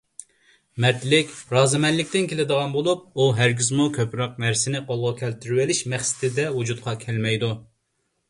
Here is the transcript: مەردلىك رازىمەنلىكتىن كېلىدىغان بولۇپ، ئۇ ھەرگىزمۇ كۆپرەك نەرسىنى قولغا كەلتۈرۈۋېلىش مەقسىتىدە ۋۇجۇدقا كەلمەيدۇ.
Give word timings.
مەردلىك 0.83 1.33
رازىمەنلىكتىن 1.55 2.29
كېلىدىغان 2.31 2.73
بولۇپ، 2.77 3.03
ئۇ 3.23 3.27
ھەرگىزمۇ 3.39 3.85
كۆپرەك 3.99 4.41
نەرسىنى 4.45 4.81
قولغا 4.89 5.13
كەلتۈرۈۋېلىش 5.21 5.83
مەقسىتىدە 5.93 6.47
ۋۇجۇدقا 6.57 6.97
كەلمەيدۇ. 7.05 7.51